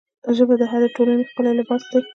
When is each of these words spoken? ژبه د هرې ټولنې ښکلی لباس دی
ژبه 0.35 0.53
د 0.59 0.63
هرې 0.71 0.87
ټولنې 0.95 1.23
ښکلی 1.29 1.51
لباس 1.59 1.83
دی 1.91 1.99